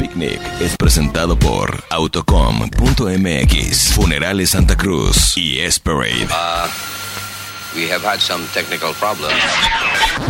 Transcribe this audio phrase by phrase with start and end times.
[0.00, 6.24] Picnic es presentado por autocom.mx, Funerales Santa Cruz y Esperade.
[6.24, 6.66] Uh,
[7.76, 9.36] we have had some technical problems.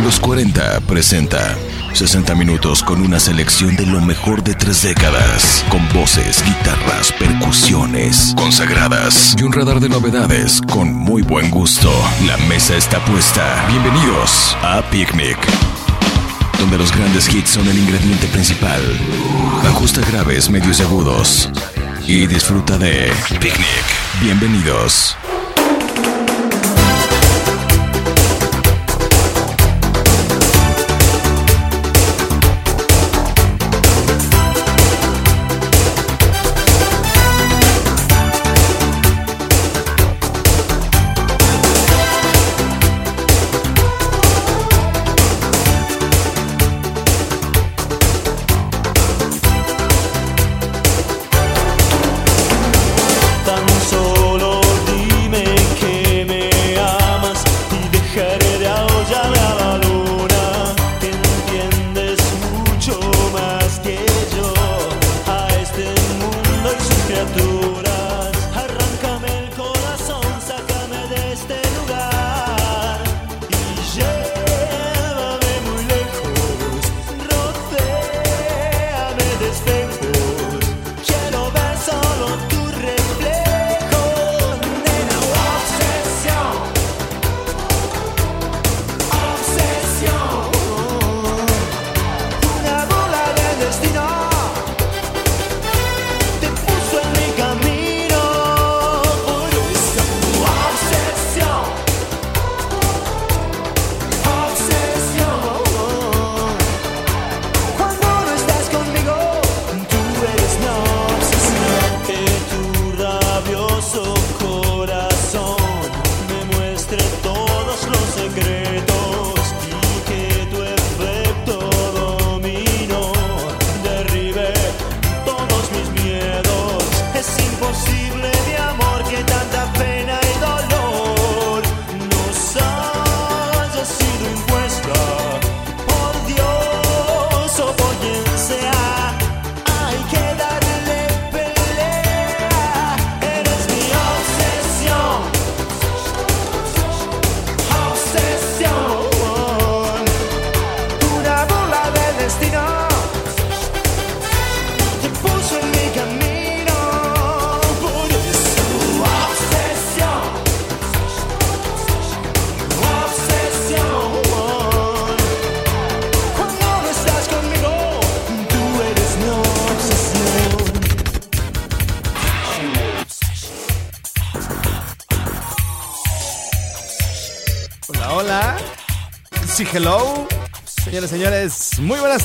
[0.02, 1.56] Los 40 presenta
[1.92, 8.34] 60 minutos con una selección de lo mejor de tres décadas, con voces, guitarras, percusiones
[8.36, 11.92] consagradas y un radar de novedades con muy buen gusto.
[12.26, 13.66] La mesa está puesta.
[13.68, 15.38] Bienvenidos a Picnic
[16.60, 18.80] donde los grandes hits son el ingrediente principal.
[19.64, 21.48] Ajusta graves, medios y agudos
[22.06, 23.10] y disfruta de
[23.40, 23.84] Picnic.
[24.20, 25.16] Bienvenidos.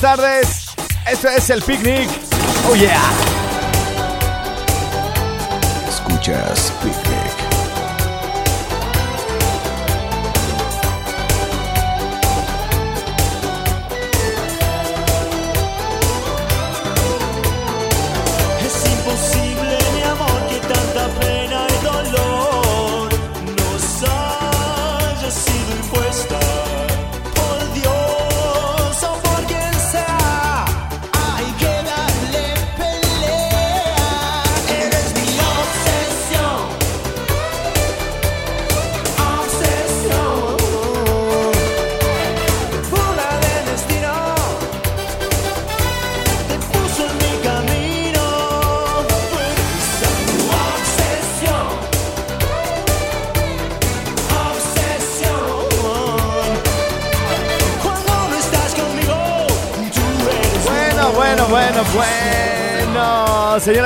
[0.00, 0.66] tardes.
[1.10, 2.08] Esto es el picnic.
[2.68, 3.00] Oh yeah.
[5.88, 7.15] Escuchas picnic.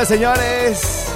[0.00, 1.06] Señoras, señores.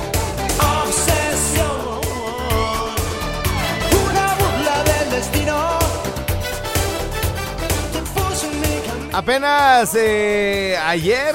[9.13, 11.35] Apenas eh, ayer,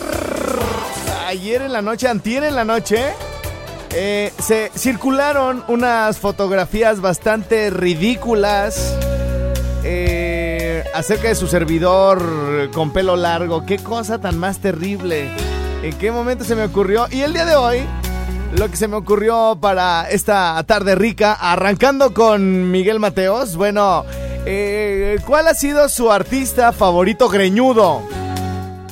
[1.28, 3.14] ayer en la noche, antier en la noche,
[3.96, 8.96] eh, se circularon unas fotografías bastante ridículas
[9.84, 13.66] eh, acerca de su servidor con pelo largo.
[13.66, 15.49] Qué cosa tan más terrible
[15.84, 17.08] en qué momento se me ocurrió.
[17.12, 17.80] Y el día de hoy,
[18.56, 23.56] lo que se me ocurrió para esta tarde rica, arrancando con Miguel Mateos.
[23.56, 24.06] Bueno,
[24.46, 28.02] eh, ¿cuál ha sido su artista favorito greñudo?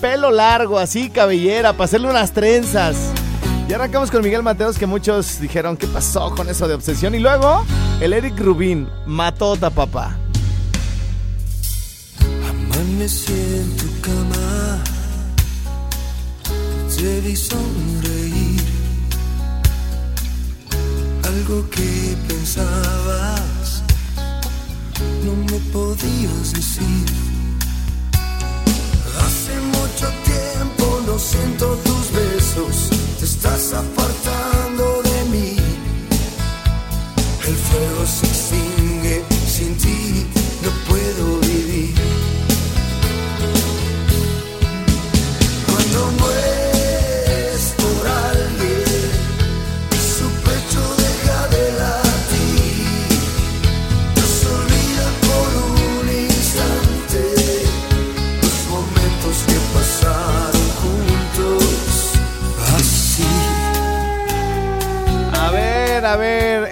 [0.01, 2.95] Pelo largo, así, cabellera, para hacerle unas trenzas.
[3.67, 7.15] Y arrancamos con Miguel Mateos, que muchos dijeron, ¿qué pasó con eso de obsesión?
[7.15, 7.65] Y luego,
[7.99, 10.15] el Eric Rubín, matota, papá.
[12.49, 14.66] Amanece en tu cama
[16.97, 18.65] te vi sonreír.
[21.23, 23.83] Algo que pensabas,
[25.23, 27.05] no me podías decir.
[29.23, 32.89] Hace mucho tiempo no siento tus besos,
[33.19, 35.55] te estás apartando de mí.
[37.47, 38.66] El fuego se extingue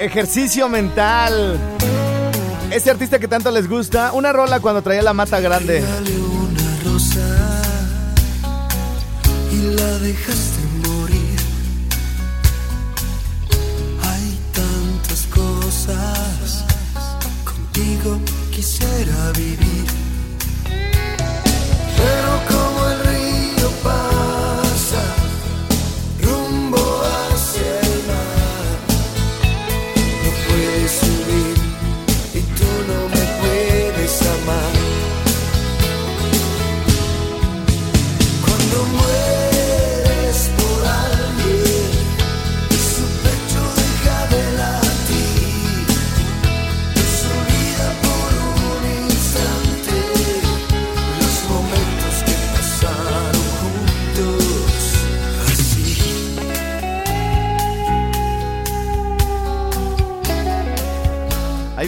[0.06, 1.60] ejercicio mental.
[2.72, 5.84] Este artista que tanto les gusta, una rola cuando traía la mata grande.
[9.52, 10.55] Y la dejaste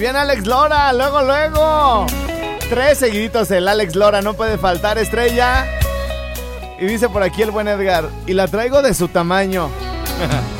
[0.07, 2.05] Viene Alex Lora, luego, luego.
[2.69, 5.65] Tres seguiditos el Alex Lora, no puede faltar estrella.
[6.79, 9.69] Y dice por aquí el buen Edgar, y la traigo de su tamaño.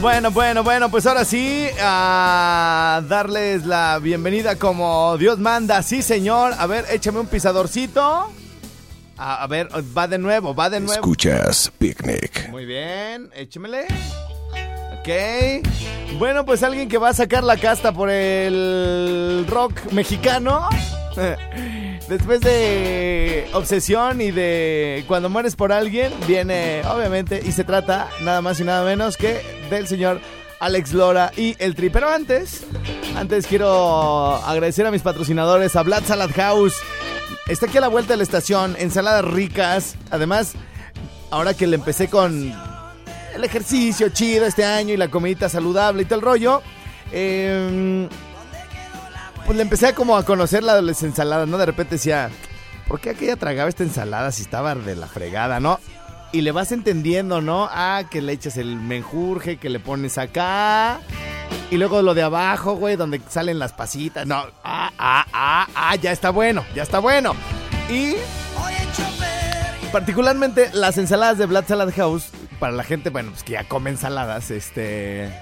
[0.00, 5.82] Bueno, bueno, bueno, pues ahora sí, a darles la bienvenida como Dios manda.
[5.82, 6.54] Sí, señor.
[6.58, 8.30] A ver, échame un pisadorcito.
[9.18, 10.94] A, a ver, va de nuevo, va de nuevo.
[10.94, 12.48] Escuchas Picnic.
[12.48, 13.88] Muy bien, échemele.
[14.98, 15.68] Ok.
[16.18, 20.66] Bueno, pues alguien que va a sacar la casta por el rock mexicano.
[22.10, 28.42] Después de Obsesión y de Cuando mueres por alguien, viene, obviamente, y se trata nada
[28.42, 29.40] más y nada menos que
[29.70, 30.20] del señor
[30.58, 31.88] Alex Lora y el Tri.
[31.88, 32.66] Pero antes,
[33.14, 36.74] antes quiero agradecer a mis patrocinadores, a Blood Salad House.
[37.46, 39.94] Está aquí a la vuelta de la estación, ensaladas ricas.
[40.10, 40.54] Además,
[41.30, 42.52] ahora que le empecé con
[43.36, 46.60] el ejercicio chido este año y la comidita saludable y todo el rollo,
[47.12, 48.08] eh,
[49.46, 51.58] pues le empecé a como a conocer las ensaladas, ¿no?
[51.58, 52.30] De repente decía,
[52.88, 55.80] ¿por qué aquella tragaba esta ensalada si estaba de la fregada, no?
[56.32, 57.68] Y le vas entendiendo, ¿no?
[57.70, 61.00] Ah, que le echas el menjurje, que le pones acá.
[61.70, 64.26] Y luego lo de abajo, güey, donde salen las pasitas.
[64.26, 67.34] No, ah, ah, ah, ah, ya está bueno, ya está bueno.
[67.88, 68.14] Y
[69.92, 72.28] particularmente las ensaladas de Blood Salad House,
[72.60, 75.32] para la gente, bueno, pues que ya come ensaladas, este,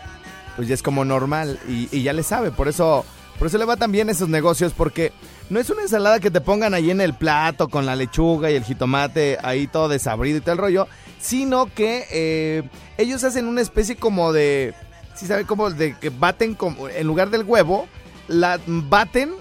[0.56, 2.50] pues ya es como normal y ya le sabe.
[2.50, 3.04] Por eso,
[3.38, 5.12] por eso le va tan bien esos negocios, porque
[5.48, 8.56] no es una ensalada que te pongan ahí en el plato con la lechuga y
[8.56, 10.88] el jitomate ahí todo desabrido y tal rollo,
[11.20, 14.74] sino que eh, ellos hacen una especie como de,
[15.14, 17.86] si saben como de que baten como en lugar del huevo,
[18.26, 19.32] la baten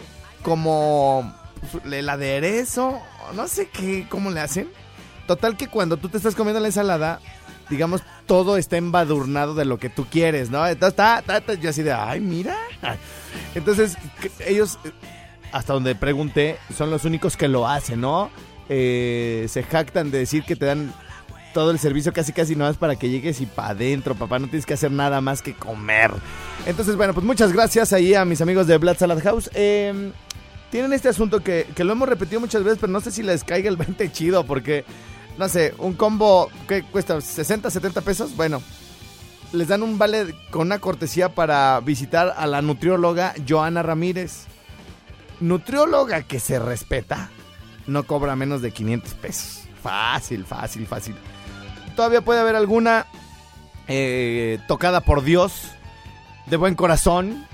[0.43, 1.33] como
[1.71, 3.01] pues, el aderezo,
[3.35, 4.69] no sé qué, cómo le hacen.
[5.25, 7.19] Total que cuando tú te estás comiendo la ensalada,
[7.69, 10.65] digamos, todo está embadurnado de lo que tú quieres, ¿no?
[10.67, 10.99] Entonces,
[11.61, 12.55] yo así de, ay, mira.
[13.55, 13.97] Entonces,
[14.45, 14.79] ellos,
[15.51, 18.29] hasta donde pregunté, son los únicos que lo hacen, ¿no?
[18.69, 20.93] Eh, se jactan de decir que te dan
[21.53, 24.47] todo el servicio casi casi no es para que llegues y para adentro, papá, no
[24.47, 26.11] tienes que hacer nada más que comer.
[26.65, 29.49] Entonces, bueno, pues muchas gracias ahí a mis amigos de Blood Salad House.
[29.53, 30.11] Eh,
[30.69, 33.43] tienen este asunto que, que lo hemos repetido muchas veces, pero no sé si les
[33.43, 34.85] caiga el 20 chido, porque,
[35.37, 38.61] no sé, un combo que cuesta 60, 70 pesos, bueno,
[39.53, 44.45] les dan un vale con una cortesía para visitar a la nutrióloga Joana Ramírez.
[45.39, 47.29] Nutrióloga que se respeta,
[47.85, 49.61] no cobra menos de 500 pesos.
[49.81, 51.15] Fácil, fácil, fácil.
[51.95, 53.05] Todavía puede haber alguna
[53.87, 55.71] eh, tocada por Dios,
[56.47, 57.45] de buen corazón,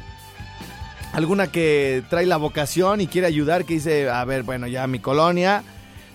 [1.12, 5.00] alguna que trae la vocación y quiere ayudar, que dice, a ver, bueno, ya mi
[5.00, 5.64] colonia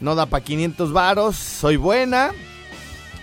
[0.00, 2.32] no da para 500 varos, soy buena,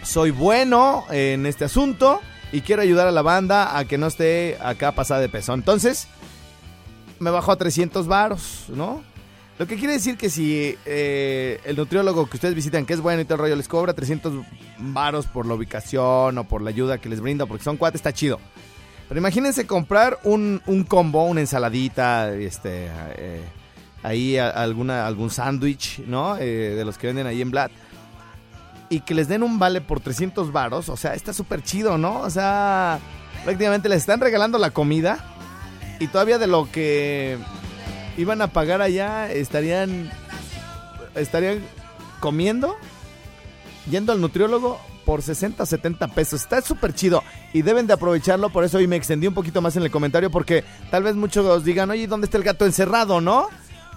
[0.04, 4.58] soy bueno en este asunto y quiero ayudar a la banda a que no esté
[4.62, 5.54] acá pasada de peso.
[5.54, 6.08] Entonces,
[7.20, 9.04] me bajo a 300 varos, ¿no?
[9.58, 13.22] Lo que quiere decir que si eh, el nutriólogo que ustedes visitan, que es bueno
[13.22, 14.34] y todo el rollo, les cobra 300
[14.80, 18.12] varos por la ubicación o por la ayuda que les brinda, porque son cuates, está
[18.12, 18.40] chido.
[19.08, 23.44] Pero imagínense comprar un, un combo, una ensaladita, este, eh,
[24.06, 26.38] ahí alguna, algún sándwich, ¿no?
[26.38, 27.72] Eh, de los que venden ahí en Vlad.
[28.90, 32.22] Y que les den un vale por 300 varos, o sea, está súper chido, ¿no?
[32.22, 33.00] O sea,
[33.44, 35.26] prácticamente les están regalando la comida
[36.00, 37.38] y todavía de lo que
[38.18, 40.12] iban a pagar allá estarían,
[41.16, 41.64] estarían
[42.20, 42.76] comiendo,
[43.90, 46.42] yendo al nutriólogo por 60, 70 pesos.
[46.42, 48.52] Está súper chido y deben de aprovecharlo.
[48.52, 51.64] Por eso hoy me extendí un poquito más en el comentario porque tal vez muchos
[51.64, 53.50] digan, oye, ¿dónde está el gato encerrado, no?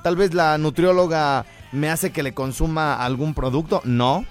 [0.08, 3.82] Tal vez la nutrióloga me hace que le consuma algún producto.
[3.84, 4.24] No.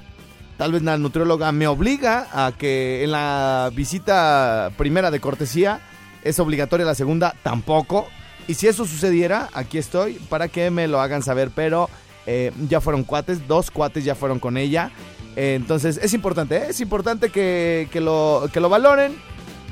[0.58, 5.80] Tal vez la nutrióloga me obliga a que en la visita primera de cortesía
[6.24, 8.08] es obligatoria la segunda, tampoco.
[8.48, 11.52] Y si eso sucediera, aquí estoy para que me lo hagan saber.
[11.54, 11.92] Pero
[12.26, 14.90] eh, ya fueron cuates, dos cuates ya fueron con ella.
[15.36, 16.66] Eh, entonces es importante, ¿eh?
[16.70, 19.16] es importante que, que lo, que lo valoren,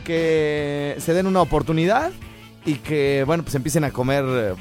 [0.03, 2.11] que se den una oportunidad
[2.63, 4.55] y que, bueno, pues empiecen a comer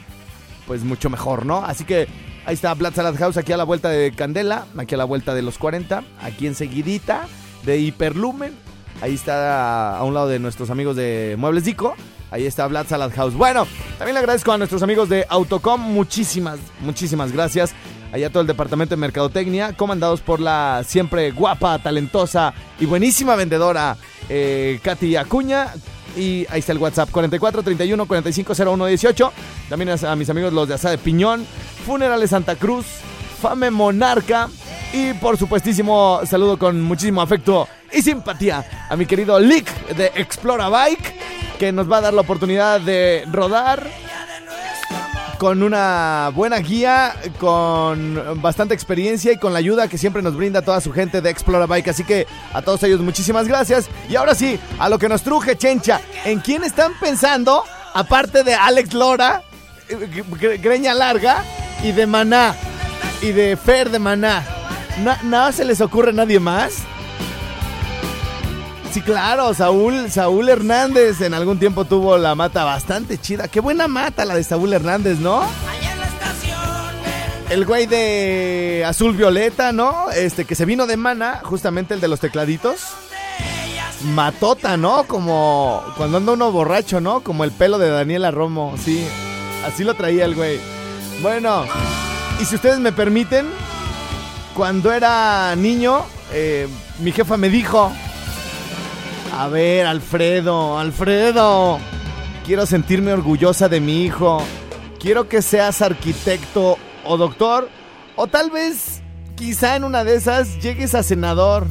[0.66, 1.64] pues mucho mejor, ¿no?
[1.64, 2.08] Así que
[2.46, 5.34] ahí está Blood Salad House aquí a la vuelta de Candela, aquí a la vuelta
[5.34, 7.26] de los 40, aquí enseguidita
[7.64, 8.52] de Hiperlumen.
[9.00, 11.94] Ahí está a un lado de nuestros amigos de Muebles Dico.
[12.30, 13.34] Ahí está Blood Salad House.
[13.34, 13.66] Bueno,
[13.98, 15.80] también le agradezco a nuestros amigos de Autocom.
[15.80, 17.74] Muchísimas, muchísimas gracias.
[18.12, 23.96] Allá todo el departamento de Mercadotecnia, comandados por la siempre guapa, talentosa y buenísima vendedora
[24.28, 25.72] eh, Katy Acuña.
[26.16, 29.32] Y ahí está el WhatsApp 44 31 45 01 18.
[29.68, 31.46] También a, mis amigos los de Asada de Piñón,
[31.86, 32.86] Funerales Santa Cruz,
[33.40, 34.48] Fame Monarca.
[34.92, 40.68] Y por supuestísimo, saludo con muchísimo afecto y simpatía a mi querido Lick de Explora
[40.68, 41.14] Bike,
[41.58, 43.88] que nos va a dar la oportunidad de rodar
[45.38, 50.62] con una buena guía, con bastante experiencia y con la ayuda que siempre nos brinda
[50.62, 51.88] toda su gente de Explora Bike.
[51.88, 53.88] Así que a todos ellos muchísimas gracias.
[54.08, 56.00] Y ahora sí, a lo que nos truje, Chencha.
[56.24, 57.64] ¿En quién están pensando,
[57.94, 59.42] aparte de Alex Lora,
[59.88, 61.42] Gre- Greña Larga
[61.82, 62.54] y de Maná?
[63.20, 64.44] Y de Fer de Maná.
[65.02, 66.74] Na- ¿Nada se les ocurre a nadie más?
[68.94, 73.48] Sí, claro, Saúl, Saúl Hernández en algún tiempo tuvo la mata bastante chida.
[73.48, 75.42] Qué buena mata la de Saúl Hernández, ¿no?
[77.50, 80.12] El güey de Azul Violeta, ¿no?
[80.12, 82.82] Este que se vino de mana, justamente el de los tecladitos.
[84.04, 85.02] Matota, ¿no?
[85.08, 87.18] Como cuando anda uno borracho, ¿no?
[87.18, 89.04] Como el pelo de Daniela Romo, sí.
[89.66, 90.60] Así lo traía el güey.
[91.20, 91.64] Bueno,
[92.40, 93.48] y si ustedes me permiten,
[94.54, 96.68] cuando era niño, eh,
[97.00, 97.92] mi jefa me dijo,
[99.36, 101.78] a ver, Alfredo, Alfredo.
[102.46, 104.42] Quiero sentirme orgullosa de mi hijo.
[105.00, 107.68] Quiero que seas arquitecto o doctor.
[108.16, 109.02] O tal vez,
[109.34, 111.66] quizá en una de esas, llegues a senador.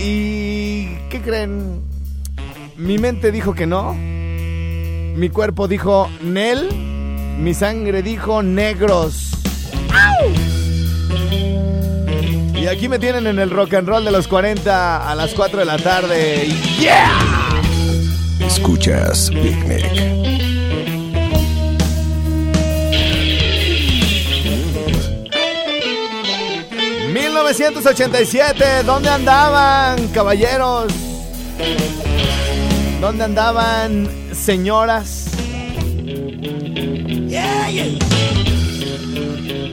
[0.00, 1.82] ¿Y qué creen?
[2.76, 3.94] Mi mente dijo que no.
[3.94, 6.70] Mi cuerpo dijo Nel.
[7.38, 9.33] Mi sangre dijo negros.
[12.64, 15.58] Y aquí me tienen en el rock and roll de los 40 a las 4
[15.58, 16.48] de la tarde.
[16.80, 17.10] ¡Yeah!
[18.40, 19.84] Escuchas Big Nick.
[27.12, 28.82] ¿1987?
[28.84, 30.90] ¿Dónde andaban, caballeros?
[32.98, 35.26] ¿Dónde andaban, señoras?
[37.28, 37.84] Yeah, yeah.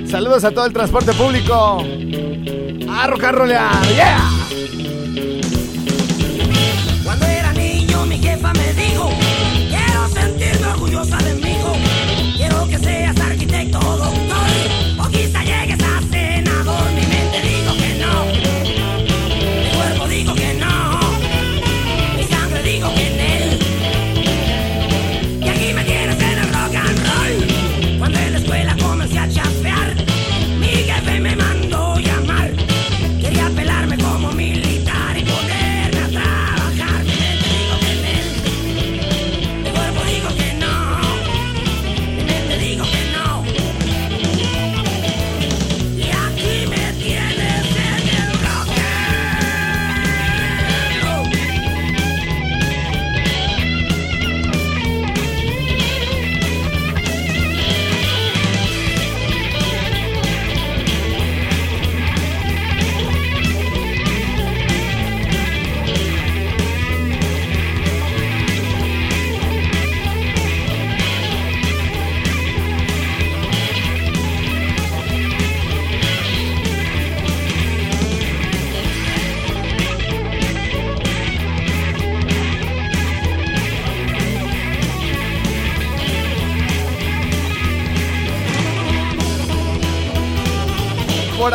[0.09, 1.81] Saludos a todo el transporte público.
[3.03, 4.19] ¡Yeah!
[7.03, 9.09] Cuando era niño mi jefa me dijo,
[9.69, 11.73] quiero sentirme orgullosa de mi hijo,
[12.37, 13.79] quiero que seas arquitecto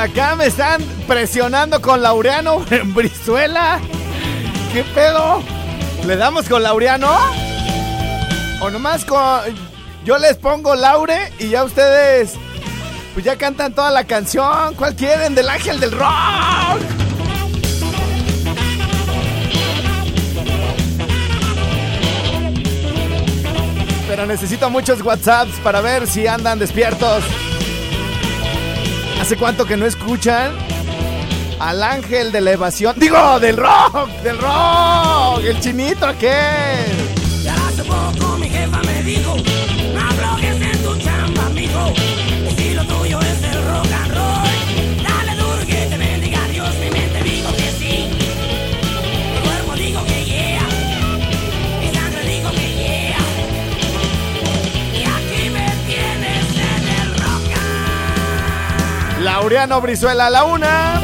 [0.07, 3.81] acá me están presionando con Laureano en Brizuela.
[4.73, 5.43] ¿Qué pedo?
[6.07, 7.11] ¿Le damos con Laureano?
[8.61, 9.41] ¿O nomás con...
[10.05, 12.35] Yo les pongo Laure y ya ustedes...
[13.15, 14.75] Pues ya cantan toda la canción.
[14.75, 15.35] ¿Cuál quieren?
[15.35, 16.81] Del ángel del rock.
[24.07, 27.25] Pero necesito muchos WhatsApps para ver si andan despiertos.
[29.27, 30.53] ¿Hace cuánto que no escuchan?
[31.59, 32.95] Al ángel de la evasión.
[32.97, 35.41] Digo, del rock, del rock.
[35.43, 36.31] El chinito aquel.
[37.43, 39.35] Y hace poco mi jefa me dijo,
[39.93, 41.93] no aflojes en tu chamba, mijo.
[42.57, 43.86] Si lo tuyo es el rock
[59.47, 61.01] Laureano Brizuela a la una.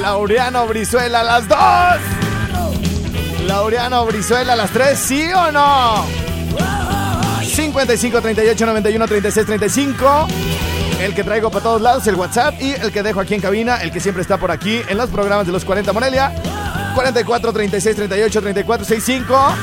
[0.00, 1.58] Laureano Brizuela a las dos.
[3.48, 5.00] Laureano Brizuela a las tres.
[5.00, 6.06] ¿Sí o no?
[7.44, 10.28] 55 38 91 36 35.
[11.00, 12.54] El que traigo para todos lados, el WhatsApp.
[12.60, 15.10] Y el que dejo aquí en cabina, el que siempre está por aquí en los
[15.10, 16.32] programas de los 40 Morelia.
[16.94, 19.54] 44 36 38 34 65.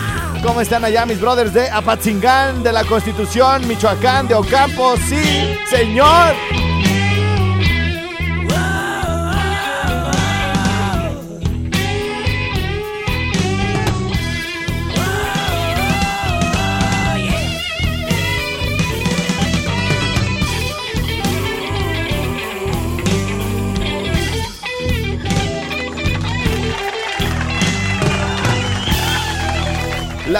[0.43, 4.97] ¿Cómo están allá mis brothers de Apatzingán, de la Constitución, Michoacán, de Ocampo?
[5.07, 6.35] Sí, señor.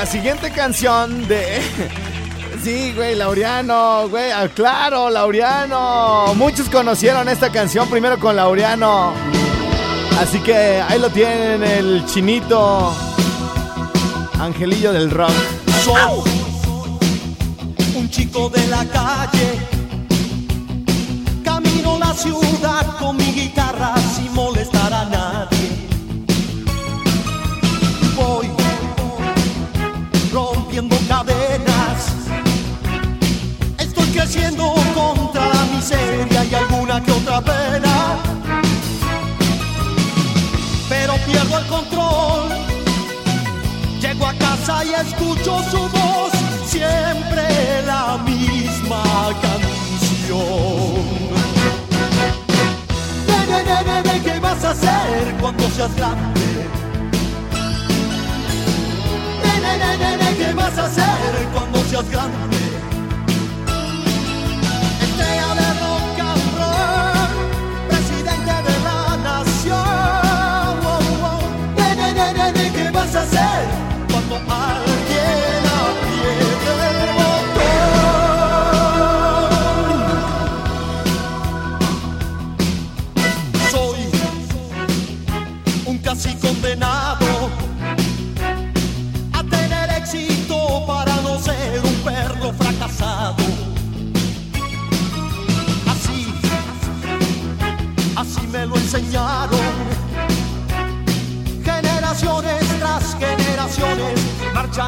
[0.02, 1.62] La siguiente canción de.
[2.64, 6.34] Sí, güey, Laureano, güey, ah, claro, Laureano.
[6.36, 9.14] Muchos conocieron esta canción primero con Laureano.
[10.20, 12.94] Así que ahí lo tienen, el chinito.
[14.40, 15.34] Angelillo del rock.
[15.84, 16.24] Soy
[17.96, 19.60] un chico de la calle.
[21.44, 23.94] Camino la ciudad con mi guitarra
[40.90, 42.50] Pero pierdo el control.
[44.02, 46.32] Llego a casa y escucho su voz,
[46.66, 49.04] siempre la misma
[49.42, 50.42] canción.
[53.28, 56.42] Nene, nene, nene, ¿qué vas a hacer cuando seas grande?
[59.44, 62.61] Nene, nene, nene, ¿qué vas a hacer cuando seas grande?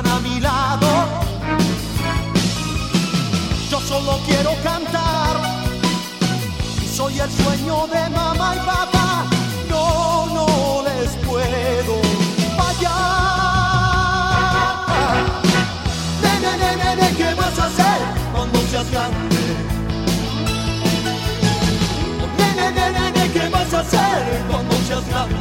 [0.10, 0.88] A mi lado.
[3.70, 5.64] Yo solo quiero cantar
[6.94, 9.26] soy el sueño de mamá y papá.
[9.68, 12.02] No, no les puedo
[12.56, 12.94] fallar.
[16.22, 18.00] Nene, nene, nene, ¿qué vas a hacer
[18.32, 19.38] cuando seas grande?
[22.38, 25.36] Nene, nene, nene, ¿qué vas a hacer cuando seas grande?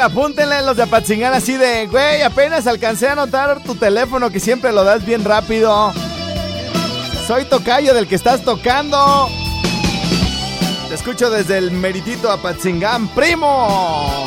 [0.00, 4.40] Ver, apúntenle los de Apatzingán así de, güey, apenas alcancé a anotar tu teléfono que
[4.40, 5.92] siempre lo das bien rápido.
[7.26, 9.28] Soy tocayo del que estás tocando.
[10.88, 14.26] Te escucho desde el meritito Apatzingán, primo.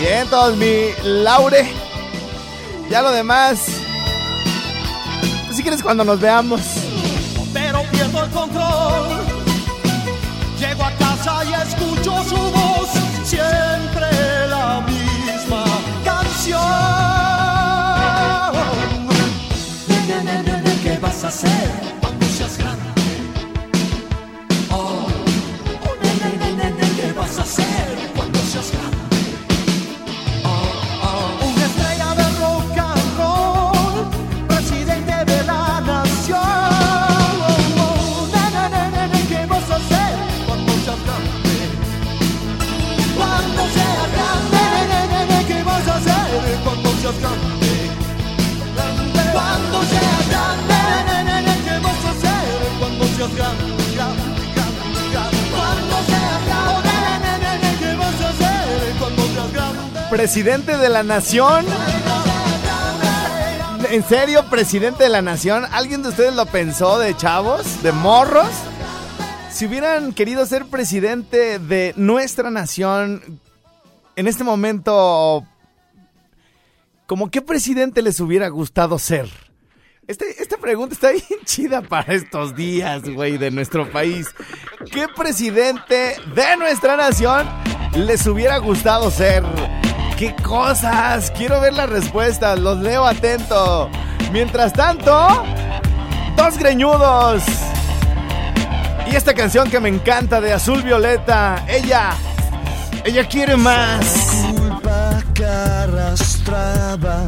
[0.00, 1.70] Bien, todos mi Laure.
[2.90, 3.66] Ya lo demás.
[5.46, 6.60] Pues si quieres cuando nos veamos.
[7.52, 8.61] pero pierdo el control.
[60.12, 61.64] Presidente de la nación.
[63.90, 65.64] ¿En serio, presidente de la nación?
[65.72, 67.82] ¿Alguien de ustedes lo pensó de chavos?
[67.82, 68.50] ¿De morros?
[69.50, 73.40] Si hubieran querido ser presidente de nuestra nación,
[74.14, 75.46] en este momento,
[77.06, 79.30] ¿cómo qué presidente les hubiera gustado ser?
[80.06, 84.26] Este- esta pregunta está bien chida para estos días, güey, de nuestro país.
[84.92, 87.48] ¿Qué presidente de nuestra nación
[87.96, 89.42] les hubiera gustado ser?
[90.22, 91.32] ¿Qué cosas?
[91.32, 93.90] Quiero ver las respuestas, los leo atento.
[94.30, 95.44] Mientras tanto,
[96.36, 97.42] dos greñudos.
[99.10, 102.10] Y esta canción que me encanta de Azul Violeta, ella,
[103.04, 104.46] ella quiere más.
[104.56, 107.26] culpa que arrastraba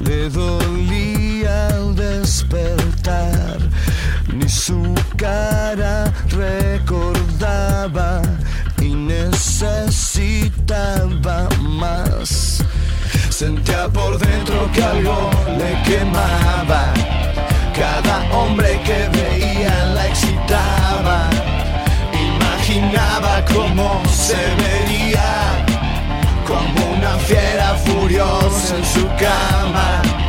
[0.00, 3.56] le dolía al despertar.
[4.34, 8.20] Ni su cara recordaba
[8.84, 10.48] y necesitaba
[11.60, 12.62] más.
[13.30, 16.92] Sentía por dentro que algo le quemaba.
[17.74, 21.30] Cada hombre que veía la excitaba.
[22.12, 25.64] Imaginaba cómo se vería
[26.46, 30.23] como una fiera furiosa en su cama.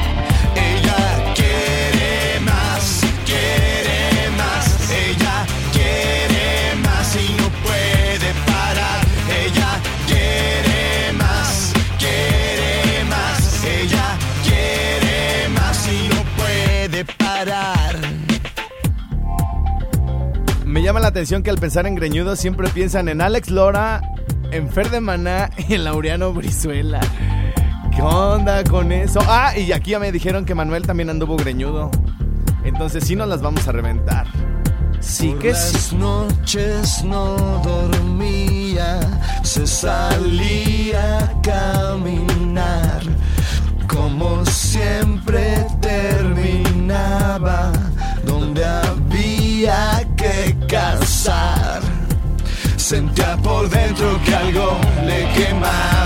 [20.85, 24.01] Llama la atención que al pensar en greñudos siempre piensan en Alex Lora,
[24.51, 26.99] en Fer de Maná y en Laureano Brizuela.
[27.95, 29.19] ¿Qué onda con eso?
[29.27, 31.89] Ah, y aquí ya me dijeron que Manuel también anduvo greñudo.
[32.63, 34.27] Entonces sí nos las vamos a reventar.
[34.99, 35.73] Sí Por que sí.
[35.73, 38.99] las noches no dormía,
[39.41, 43.01] se salía a caminar.
[43.87, 47.71] Como siempre terminaba
[48.23, 50.14] donde había
[52.77, 56.04] Sentía por dentro que algo le quemaba.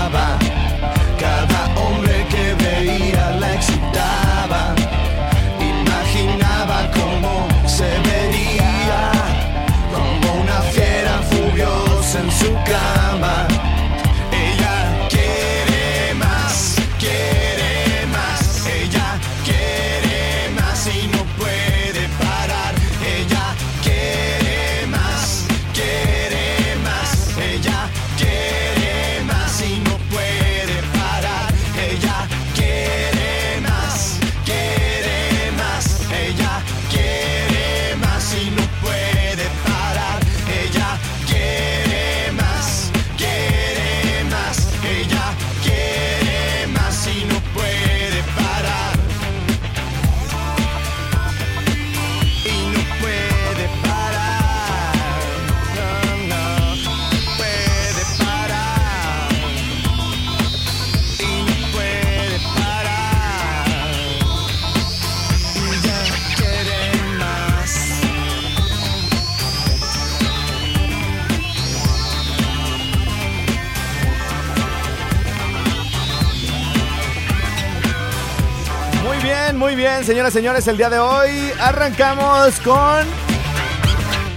[79.70, 80.66] Muy bien, señoras y señores.
[80.66, 83.06] El día de hoy arrancamos con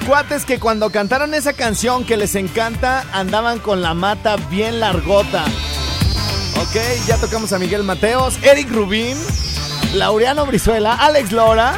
[0.05, 5.43] cuates que cuando cantaron esa canción que les encanta andaban con la mata bien largota.
[6.61, 6.75] Ok,
[7.07, 9.17] ya tocamos a Miguel Mateos, Eric Rubín,
[9.95, 11.73] Laureano Brizuela, Alex Lora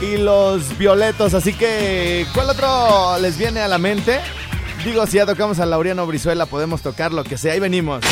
[0.00, 1.34] y los Violetos.
[1.34, 4.20] Así que, ¿cuál otro les viene a la mente?
[4.84, 7.54] Digo, si ya tocamos a Laureano Brizuela, podemos tocar lo que sea.
[7.54, 8.04] Ahí venimos.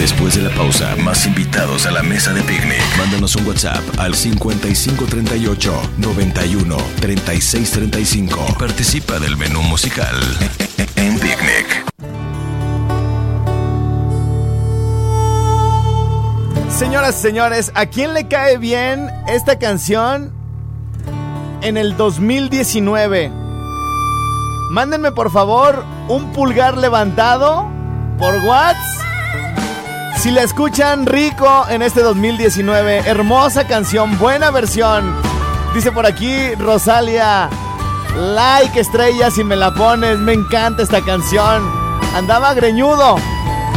[0.00, 2.80] Después de la pausa, más invitados a la mesa de picnic.
[2.98, 8.56] Mándanos un WhatsApp al 5538 91 36 35.
[8.58, 10.14] Participa del menú musical
[10.96, 11.86] en Picnic.
[16.68, 20.30] Señoras y señores, ¿a quién le cae bien esta canción
[21.62, 23.32] en el 2019?
[24.70, 27.66] Mándenme por favor un pulgar levantado
[28.18, 29.15] por WhatsApp.
[30.16, 35.14] Si la escuchan rico en este 2019, hermosa canción, buena versión.
[35.74, 37.48] Dice por aquí Rosalia,
[38.16, 41.62] like estrella si me la pones, me encanta esta canción.
[42.14, 43.16] Andaba greñudo.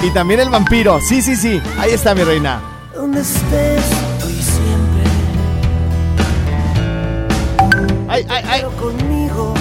[0.02, 2.62] Y también el vampiro, sí, sí, sí, ahí está mi reina.
[2.96, 3.84] Donde estés
[4.26, 5.04] hoy siempre,
[8.08, 8.64] Ay, ay, ay.
[8.80, 9.54] conmigo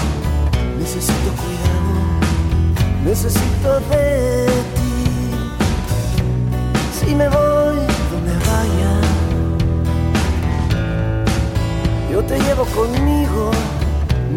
[0.78, 4.37] necesito cuidado, necesito ti.
[7.08, 7.78] Si me voy
[8.12, 8.92] donde vaya,
[12.12, 13.50] yo te llevo conmigo,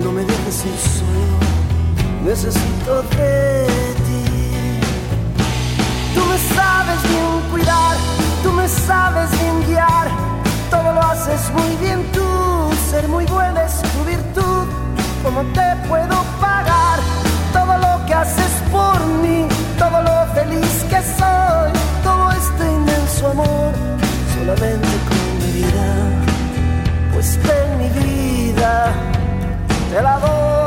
[0.02, 1.36] no me dejes ir solo,
[2.24, 3.68] necesito de
[4.08, 4.80] ti.
[6.16, 7.98] Tú me sabes bien cuidar,
[8.42, 10.08] tú me sabes bien guiar,
[10.70, 12.24] todo lo haces muy bien tú,
[12.90, 14.66] ser muy buena es tu virtud,
[15.26, 17.00] ¿cómo te puedo pagar?
[17.52, 19.46] Todo lo que haces por mí,
[19.78, 21.01] todo lo feliz que
[23.32, 23.72] amor,
[24.36, 25.88] solamente con mi vida,
[27.14, 28.94] pues en mi vida
[29.92, 30.62] te la doy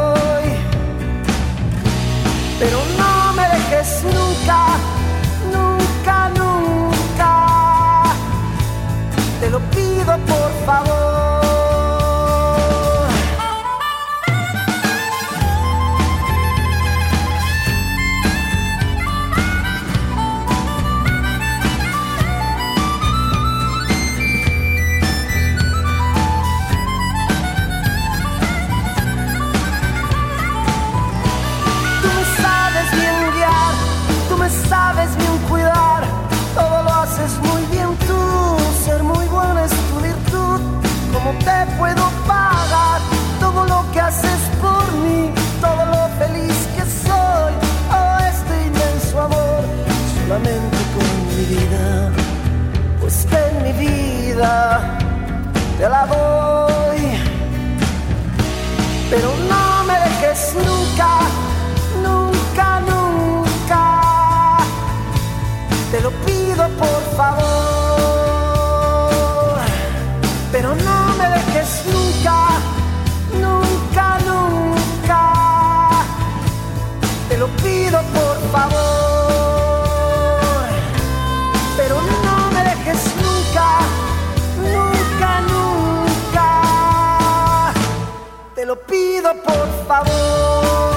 [2.64, 4.58] pero no me dejes nunca,
[5.52, 8.02] nunca, nunca.
[9.40, 11.13] Te lo pido por favor.
[70.54, 72.46] Pero no me dejes nunca,
[73.42, 75.20] nunca, nunca.
[77.28, 78.76] Te lo pido por favor,
[81.76, 83.68] pero no me dejes nunca,
[84.62, 86.48] nunca, nunca.
[88.54, 90.93] Te lo pido por favor.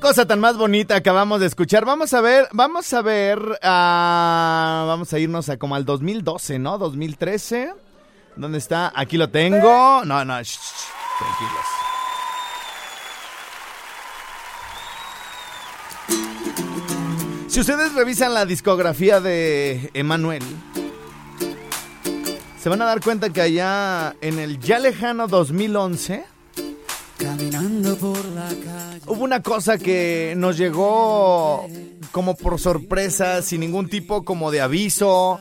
[0.00, 1.84] Cosa tan más bonita acabamos de escuchar.
[1.84, 6.78] Vamos a ver, vamos a ver, ah, vamos a irnos a como al 2012, ¿no?
[6.78, 7.74] 2013.
[8.36, 8.92] ¿Dónde está?
[8.96, 10.04] Aquí lo tengo.
[10.04, 10.46] No, no, tranquilos.
[17.48, 20.42] Si ustedes revisan la discografía de Emanuel,
[22.58, 26.24] se van a dar cuenta que allá en el ya lejano 2011
[29.06, 31.66] Hubo una cosa que nos llegó
[32.12, 35.40] como por sorpresa, sin ningún tipo como de aviso.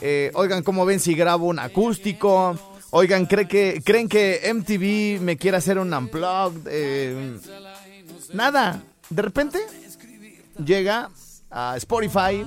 [0.00, 2.56] Eh, oigan, ¿cómo ven si grabo un acústico?
[2.90, 6.66] Oigan, ¿cree que, ¿creen que MTV me quiere hacer un unplugged?
[6.66, 7.38] Eh,
[8.32, 8.82] nada.
[9.10, 9.58] De repente
[10.62, 11.10] llega
[11.50, 12.44] a Spotify,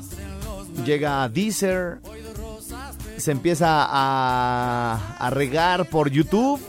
[0.86, 2.00] llega a Deezer,
[3.18, 6.62] se empieza a regar por YouTube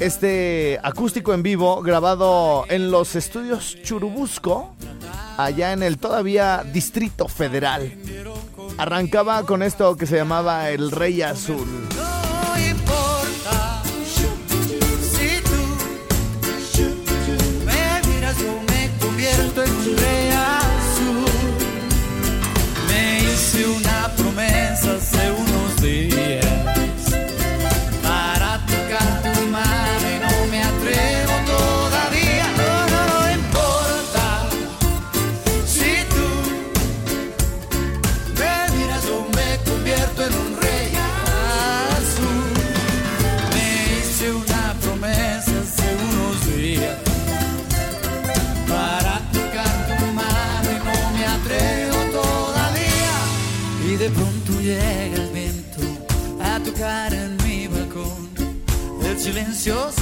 [0.00, 4.74] este acústico en vivo grabado en los estudios Churubusco,
[5.36, 7.92] allá en el todavía Distrito Federal.
[8.78, 11.85] Arrancaba con esto que se llamaba El Rey Azul.
[59.66, 59.95] El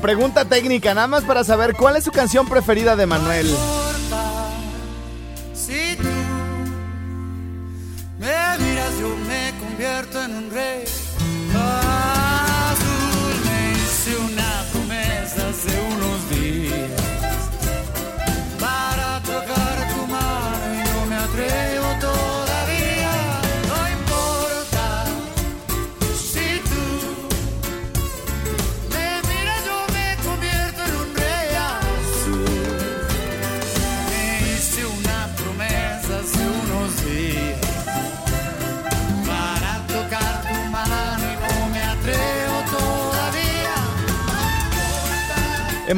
[0.00, 3.46] Pregunta técnica, nada más para saber cuál es su canción preferida de Manuel.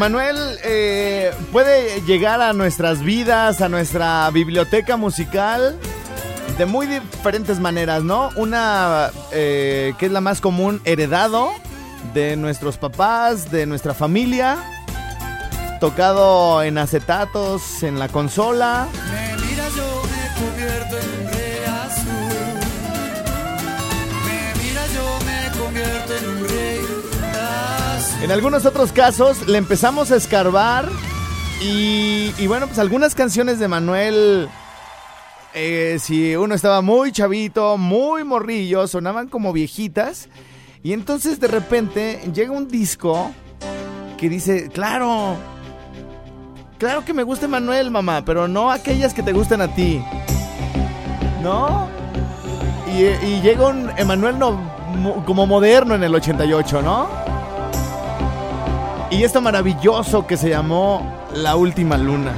[0.05, 5.79] Emanuel eh, puede llegar a nuestras vidas, a nuestra biblioteca musical
[6.59, 8.29] de muy diferentes maneras, ¿no?
[8.37, 11.53] Una eh, que es la más común, heredado
[12.13, 14.59] de nuestros papás, de nuestra familia,
[15.81, 18.89] tocado en acetatos, en la consola.
[19.11, 21.14] Me miras, yo me
[28.25, 30.89] En algunos otros casos le empezamos a escarbar
[31.61, 34.49] y, y bueno, pues algunas canciones de Manuel,
[35.53, 40.31] eh, si uno estaba muy chavito, muy morrillo, sonaban como viejitas
[40.83, 43.31] y entonces de repente llega un disco
[44.17, 45.37] que dice, claro,
[46.79, 50.03] claro que me gusta Manuel, mamá, pero no aquellas que te gustan a ti,
[51.43, 51.91] ¿no?
[52.89, 54.37] Y, llega un Emanuel
[55.27, 57.24] como moderno en el 88, ¿no?
[59.15, 62.33] Y esto maravilloso que se llamó La Última Luna.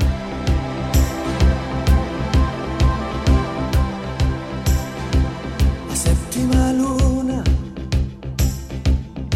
[5.89, 7.43] La séptima luna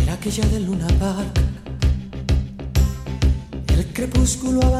[0.02, 1.40] era aquella de Luna Park.
[3.68, 4.79] El crepúsculo avanzaba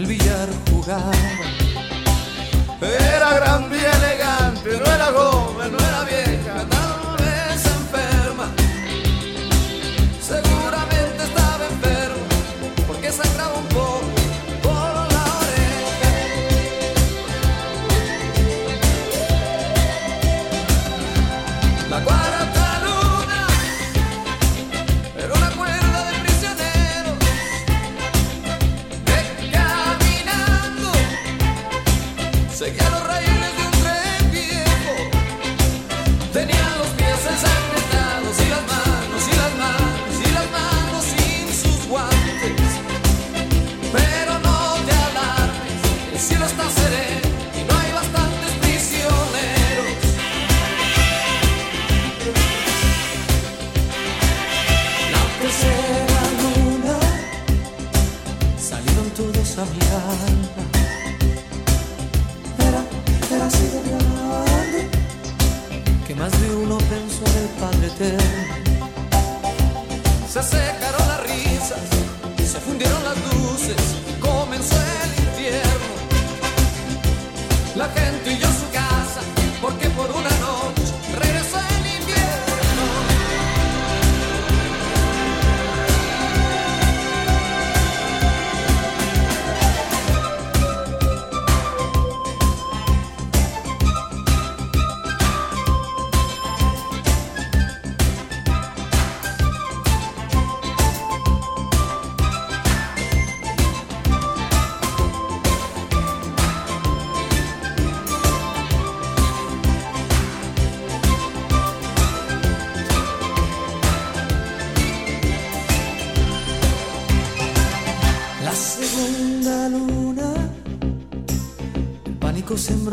[0.00, 1.12] el billar jugaba.
[2.80, 5.89] Era grande y elegante, no era joven, no era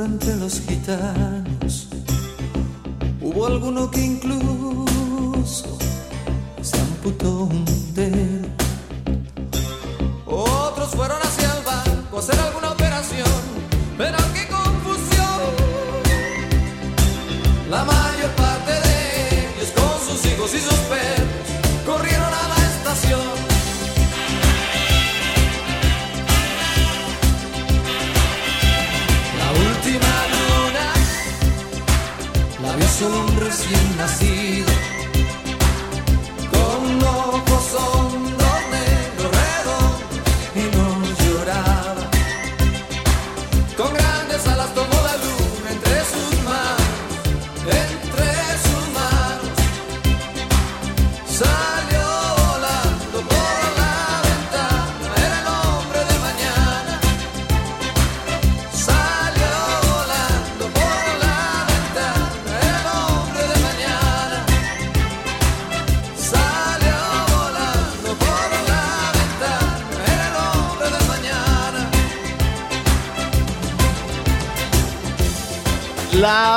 [0.07, 1.89] entre los gitanos.
[3.21, 4.05] Hubo alguno que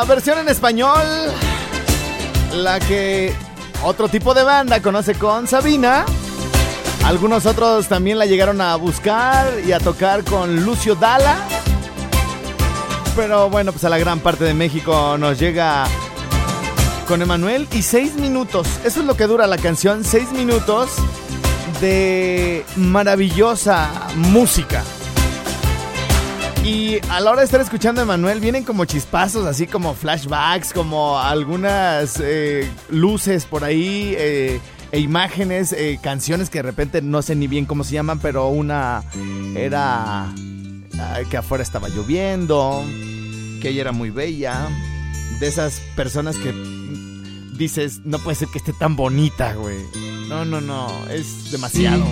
[0.01, 0.99] La versión en español,
[2.55, 3.35] la que
[3.85, 6.07] otro tipo de banda conoce con Sabina.
[7.05, 11.37] Algunos otros también la llegaron a buscar y a tocar con Lucio Dala.
[13.15, 15.85] Pero bueno, pues a la gran parte de México nos llega
[17.07, 18.67] con Emanuel y seis minutos.
[18.83, 20.93] Eso es lo que dura la canción, seis minutos
[21.83, 24.83] de maravillosa música.
[26.65, 30.73] Y a la hora de estar escuchando a Emanuel vienen como chispazos, así como flashbacks,
[30.73, 34.61] como algunas eh, luces por ahí eh,
[34.93, 38.49] e imágenes, eh, canciones que de repente no sé ni bien cómo se llaman, pero
[38.49, 39.03] una
[39.57, 40.33] era
[41.31, 42.85] que afuera estaba lloviendo,
[43.63, 44.69] que ella era muy bella,
[45.41, 46.53] de esas personas que
[47.57, 49.79] dices, no puede ser que esté tan bonita, güey.
[50.29, 52.05] No, no, no, es demasiado.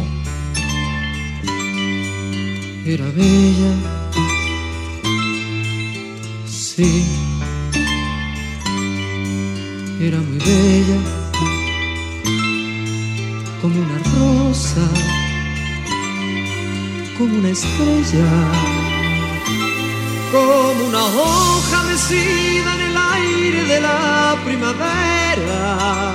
[2.86, 3.74] Era bella,
[6.78, 7.04] sí,
[10.00, 11.00] era muy bella,
[13.60, 14.86] como una rosa,
[17.16, 18.30] como una estrella,
[20.30, 26.14] como una hoja mecida en el aire de la primavera.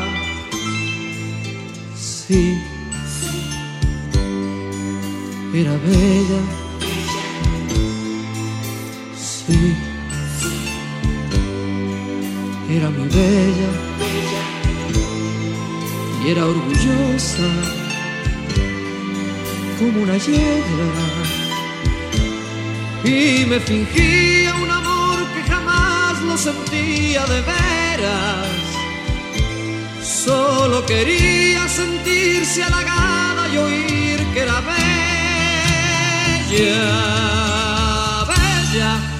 [1.93, 2.57] Sí,
[5.53, 6.41] era bella.
[9.45, 9.76] Sí,
[12.78, 13.71] era muy bella
[16.24, 17.49] y era orgullosa
[19.80, 21.03] como una hiedra.
[23.03, 28.47] Y me fingía un amor que jamás lo sentía de veras.
[30.01, 34.95] Solo quería sentirse halagada y oír que era bella,
[38.32, 39.12] bella,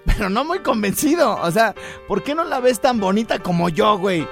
[0.06, 1.36] Pero no muy convencido.
[1.42, 1.74] O sea,
[2.06, 4.26] ¿por qué no la ves tan bonita como yo, güey?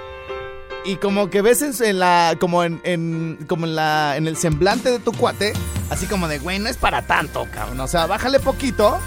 [0.84, 4.36] Y como que ves en, en la, como en, en- como en la, en el
[4.36, 5.52] semblante de tu cuate,
[5.90, 7.80] así como de, güey, no es para tanto, cabrón.
[7.80, 8.98] O sea, bájale poquito.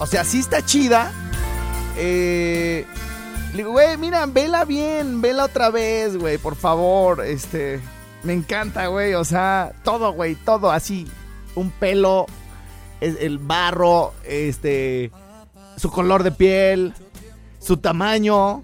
[0.00, 1.12] O sea, sí está chida.
[1.96, 2.86] Eh,
[3.58, 7.24] le digo, güey, mira, vela bien, vela otra vez, güey, por favor.
[7.24, 7.80] Este,
[8.22, 9.14] me encanta, güey.
[9.14, 11.08] O sea, todo, güey, todo así.
[11.56, 12.26] Un pelo,
[13.00, 15.10] el barro, este,
[15.76, 16.94] su color de piel,
[17.58, 18.62] su tamaño.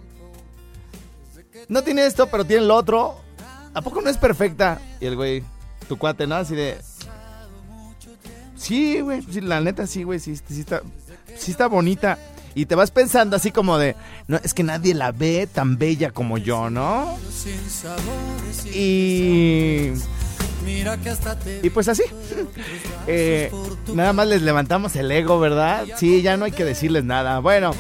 [1.67, 3.17] No tiene esto, pero tiene lo otro.
[3.75, 4.81] ¿A poco no es perfecta?
[5.01, 5.43] Y el güey,
[5.89, 6.37] tu cuate, ¿no?
[6.37, 6.79] Así de.
[8.55, 10.83] Sí, güey, la neta sí, güey, sí, sí está,
[11.37, 12.17] sí está bonita.
[12.55, 13.97] Y te vas pensando así como de,
[14.29, 17.19] no, es que nadie la ve tan bella como yo, ¿no?
[18.73, 19.91] Y,
[21.63, 22.05] y pues así.
[23.07, 23.53] Eh,
[23.93, 25.85] nada más les levantamos el ego, ¿verdad?
[25.99, 27.39] Sí, ya no hay que decirles nada.
[27.41, 27.73] Bueno,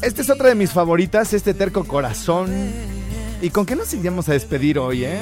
[0.00, 2.50] esta es otra de mis favoritas, este terco corazón.
[3.42, 5.20] ¿Y con qué nos iríamos a despedir hoy, eh?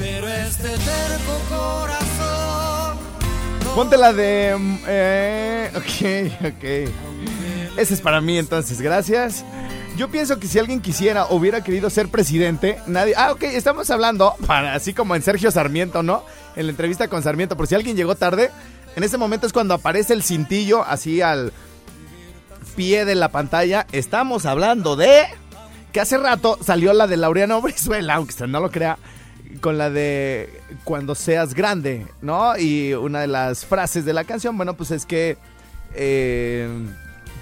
[0.00, 1.99] pero este terco corazón
[3.80, 4.54] Ponte la de...
[4.86, 7.78] Eh, ok, ok.
[7.78, 9.42] Ese es para mí entonces, gracias.
[9.96, 13.14] Yo pienso que si alguien quisiera o hubiera querido ser presidente, nadie...
[13.16, 16.26] Ah, ok, estamos hablando, así como en Sergio Sarmiento, ¿no?
[16.56, 18.50] En la entrevista con Sarmiento, por si alguien llegó tarde,
[18.96, 21.54] en ese momento es cuando aparece el cintillo así al
[22.76, 23.86] pie de la pantalla.
[23.92, 25.24] Estamos hablando de...
[25.90, 28.98] Que hace rato salió la de Laureano Brizuela, aunque usted no lo crea,
[29.60, 32.56] con la de cuando seas grande, ¿no?
[32.56, 35.36] Y una de las frases de la canción, bueno, pues es que
[35.94, 36.68] eh,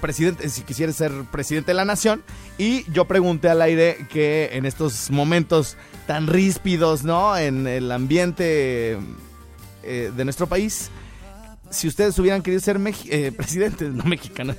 [0.01, 2.23] presidente, si quisiera ser presidente de la nación,
[2.57, 7.37] y yo pregunté al aire que en estos momentos tan ríspidos, ¿no?
[7.37, 8.97] En el ambiente
[9.83, 10.89] eh, de nuestro país,
[11.69, 12.79] si ustedes hubieran querido ser
[13.09, 14.55] eh, presidentes, no mexicanos,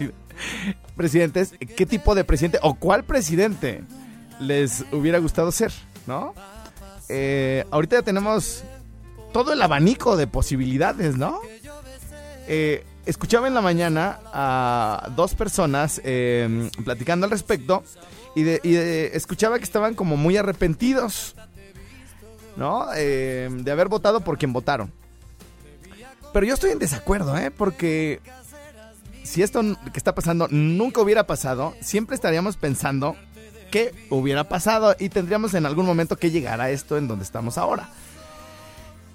[0.96, 3.82] presidentes, ¿qué tipo de presidente o cuál presidente
[4.38, 5.72] les hubiera gustado ser,
[6.06, 6.34] ¿no?
[7.12, 8.62] Eh, ahorita ya tenemos
[9.32, 11.40] todo el abanico de posibilidades, ¿no?
[12.46, 17.82] Eh, escuchaba en la mañana a dos personas eh, platicando al respecto
[18.34, 21.34] y, y de- escuchaba que estaban como muy arrepentidos,
[22.56, 22.86] ¿no?
[22.96, 24.92] Eh, de haber votado por quien votaron.
[26.32, 27.50] Pero yo estoy en desacuerdo, ¿eh?
[27.50, 28.20] Porque
[29.24, 29.60] si esto
[29.92, 33.16] que está pasando nunca hubiera pasado, siempre estaríamos pensando
[33.70, 37.58] qué hubiera pasado y tendríamos en algún momento que llegar a esto en donde estamos
[37.58, 37.88] ahora.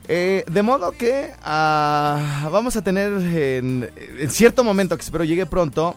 [0.08, 3.90] Eh, de modo que ah, vamos a tener en,
[4.20, 5.96] en cierto momento, que espero llegue pronto,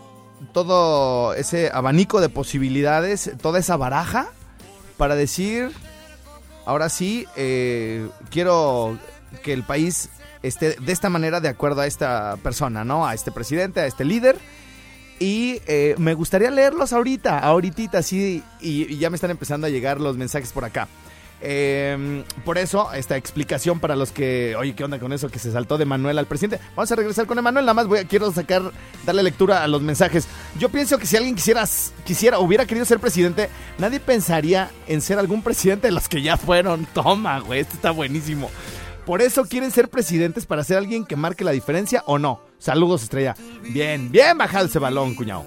[0.52, 4.28] todo ese abanico de posibilidades, toda esa baraja
[4.96, 5.70] para decir,
[6.66, 8.98] ahora sí, eh, quiero
[9.42, 10.10] que el país
[10.42, 13.06] esté de esta manera de acuerdo a esta persona, ¿no?
[13.06, 14.38] A este presidente, a este líder.
[15.18, 20.00] Y eh, me gustaría leerlos ahorita, ahorita, sí, y, ya me están empezando a llegar
[20.00, 20.88] los mensajes por acá.
[21.40, 25.52] Eh, por eso, esta explicación para los que, oye, ¿qué onda con eso que se
[25.52, 26.64] saltó de Manuel al presidente?
[26.74, 28.72] Vamos a regresar con Emanuel, nada más voy quiero sacar,
[29.06, 30.26] darle lectura a los mensajes.
[30.58, 31.64] Yo pienso que si alguien quisiera,
[32.04, 36.36] quisiera, hubiera querido ser presidente, nadie pensaría en ser algún presidente de los que ya
[36.36, 36.86] fueron.
[36.94, 38.50] Toma, güey, esto está buenísimo.
[39.06, 42.47] Por eso quieren ser presidentes para ser alguien que marque la diferencia o no.
[42.58, 43.34] Saludos, Estrella.
[43.62, 45.44] Bien, bien bajado ese balón, cuñado.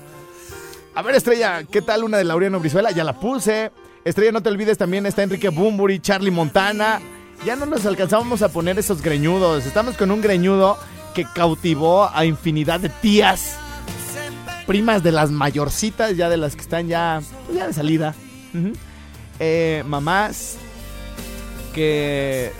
[0.95, 2.91] A ver, Estrella, ¿qué tal una de Laureano Brizuela?
[2.91, 3.71] Ya la puse.
[4.03, 6.99] Estrella, no te olvides, también está Enrique Bumburi, Charlie Montana.
[7.45, 9.65] Ya no nos alcanzábamos a poner esos greñudos.
[9.65, 10.77] Estamos con un greñudo
[11.13, 13.57] que cautivó a infinidad de tías,
[14.67, 18.15] primas de las mayorcitas, ya de las que están ya, pues ya de salida.
[19.39, 20.57] Eh, mamás
[21.73, 22.51] que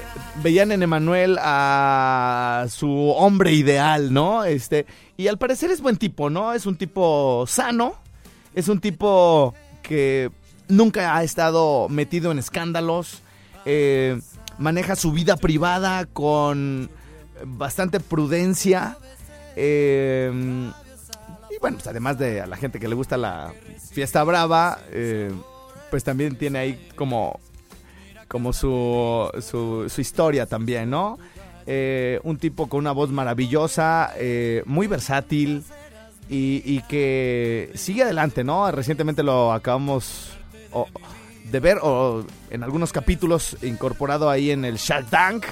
[0.43, 4.43] veían en Emanuel a su hombre ideal, ¿no?
[4.43, 4.85] Este,
[5.17, 6.53] y al parecer es buen tipo, ¿no?
[6.53, 7.95] Es un tipo sano,
[8.55, 10.31] es un tipo que
[10.67, 13.21] nunca ha estado metido en escándalos,
[13.65, 14.19] eh,
[14.57, 16.89] maneja su vida privada con
[17.45, 18.97] bastante prudencia.
[19.55, 20.71] eh,
[21.51, 23.53] y bueno, pues además de a la gente que le gusta la
[23.91, 25.31] fiesta brava, eh,
[25.89, 27.39] pues también tiene ahí como
[28.31, 31.19] como su, su, historia también, ¿no?
[31.67, 35.63] Eh, un tipo con una voz maravillosa, eh, muy versátil
[36.29, 38.71] y, que sigue adelante, ¿no?
[38.71, 40.29] Recientemente lo acabamos
[41.43, 45.45] de ver o en algunos capítulos incorporado ahí en el Shark Tank.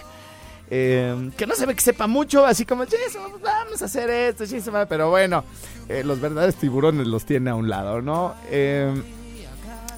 [0.72, 4.46] eh, que no se ve que sepa mucho, así como, "Jason, vamos a hacer esto,
[4.48, 5.44] Jason", pero bueno,
[5.90, 8.36] eh, los verdaderos tiburones los tiene a un lado, ¿no?
[8.50, 8.94] Eh,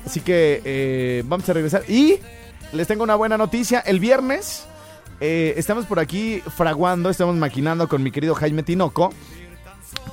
[0.03, 1.83] Así que vamos a regresar.
[1.87, 2.17] Y
[2.73, 3.79] les tengo una buena noticia.
[3.79, 4.65] El viernes
[5.19, 9.13] eh, estamos por aquí fraguando, estamos maquinando con mi querido Jaime Tinoco.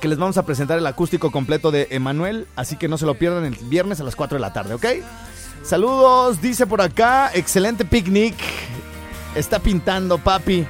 [0.01, 2.47] Que les vamos a presentar el acústico completo de Emanuel.
[2.55, 4.85] Así que no se lo pierdan el viernes a las 4 de la tarde, ¿ok?
[5.63, 7.31] Saludos, dice por acá.
[7.33, 8.35] Excelente picnic.
[9.35, 10.65] Está pintando, papi.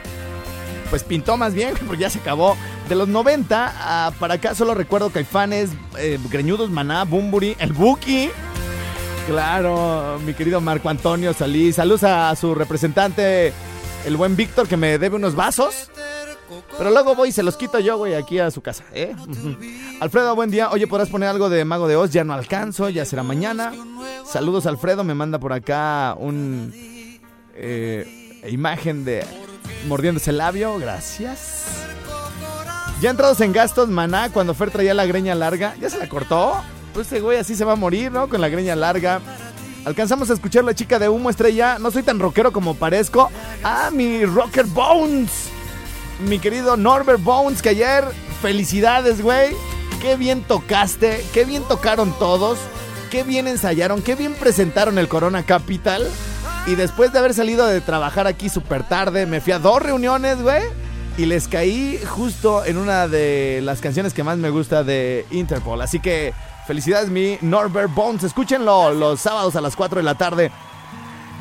[0.89, 2.55] Pues pintó más bien, porque ya se acabó.
[2.87, 8.31] De los 90 a para acá solo recuerdo Caifanes, eh, Greñudos, Maná, Bumburi, el Buki.
[9.29, 11.71] Claro, mi querido Marco Antonio Salí.
[11.71, 13.53] Saludos a su representante,
[14.03, 15.91] el buen Víctor, que me debe unos vasos.
[16.79, 19.15] Pero luego voy y se los quito yo, güey, aquí a su casa, ¿eh?
[20.01, 20.71] Alfredo, buen día.
[20.71, 22.09] Oye, ¿podrás poner algo de Mago de Oz?
[22.09, 23.71] Ya no alcanzo, ya será mañana.
[24.25, 25.03] Saludos, Alfredo.
[25.03, 26.73] Me manda por acá un
[27.53, 29.23] eh, imagen de
[29.87, 30.79] mordiéndose el labio.
[30.79, 31.65] Gracias.
[32.99, 36.63] Ya entrados en gastos, maná, cuando Fer traía la greña larga, ¿ya se la cortó?
[36.93, 38.27] Pues ese güey así se va a morir, ¿no?
[38.27, 39.21] Con la greña larga.
[39.85, 41.79] Alcanzamos a escuchar la chica de humo estrella.
[41.79, 43.29] No soy tan rockero como parezco.
[43.63, 45.49] Ah, mi rocker Bones.
[46.27, 48.03] Mi querido Norbert Bones, que ayer,
[48.41, 49.55] felicidades, güey.
[50.01, 52.57] Qué bien tocaste, qué bien tocaron todos,
[53.09, 56.07] qué bien ensayaron, qué bien presentaron el Corona Capital.
[56.67, 60.41] Y después de haber salido de trabajar aquí súper tarde, me fui a dos reuniones,
[60.41, 60.63] güey.
[61.17, 65.81] Y les caí justo en una de las canciones que más me gusta de Interpol.
[65.81, 66.33] Así que
[66.69, 68.23] felicidades, mi Norbert Bones.
[68.23, 70.51] Escúchenlo los sábados a las 4 de la tarde.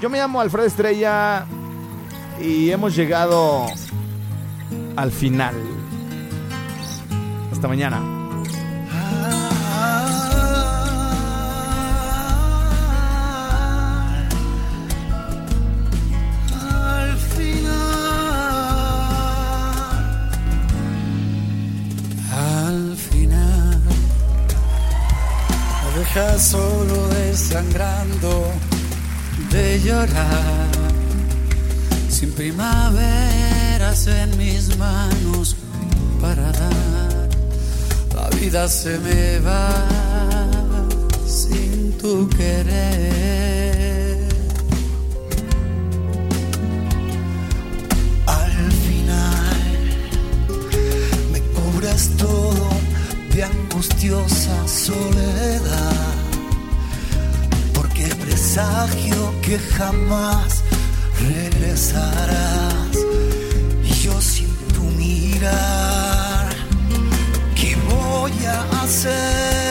[0.00, 1.44] Yo me llamo Alfredo Estrella
[2.40, 3.66] y hemos llegado
[4.96, 5.54] al final.
[7.52, 8.00] Hasta mañana.
[26.14, 28.52] Me dejas solo desangrando
[29.50, 30.68] de llorar,
[32.08, 35.56] sin primaveras en mis manos
[36.20, 37.28] para dar.
[38.14, 39.86] La vida se me va
[41.26, 44.28] sin tu querer.
[48.26, 49.56] Al final
[51.32, 52.87] me cubres todo
[53.34, 56.18] de angustiosa soledad.
[58.38, 60.62] presagio que jamás
[61.20, 62.96] regresarás.
[63.84, 66.48] Y yo sin tu mirar,
[67.54, 69.67] ¿qué voy a hacer?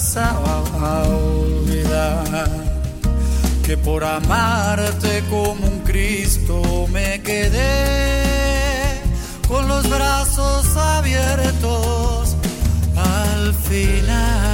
[0.00, 2.48] No vayas a, a olvidar
[3.64, 9.02] que por amarte como un Cristo me quedé
[9.46, 12.36] con los brazos abiertos
[12.96, 14.49] al final.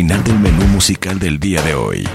[0.00, 2.08] Final del menú musical del día de hoy.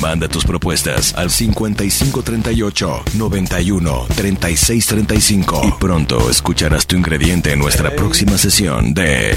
[0.00, 7.90] Manda tus propuestas al 5538 91 36 35 y pronto escucharás tu ingrediente en nuestra
[7.96, 9.36] próxima sesión de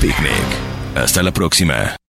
[0.00, 0.94] Picnic.
[0.94, 1.96] Hasta la próxima.